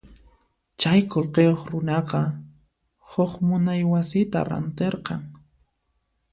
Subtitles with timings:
[0.79, 2.21] Chay qullqiyuq runaqa
[3.09, 5.21] huk munay wasita rantirqan.